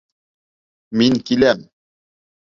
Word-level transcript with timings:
Мин 1.01 1.19
киләм!.. 1.29 1.61